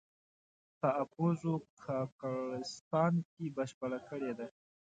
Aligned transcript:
په 0.79 0.89
اپوزو 1.03 1.53
کاکړستان 1.83 3.13
کې 3.33 3.45
بشپړه 3.57 3.99
کړې 4.09 4.31
ده. 4.37 4.47